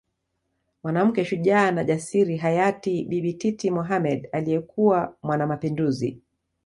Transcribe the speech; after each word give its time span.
Mwanamke 0.83 1.25
shujaa 1.25 1.71
na 1.71 1.83
jasiri 1.83 2.37
hayati 2.37 3.03
Bibi 3.05 3.33
Titi 3.33 3.71
Mohamed 3.71 4.29
aliyekuwa 4.31 5.15
mwanamapinduzi 5.23 6.19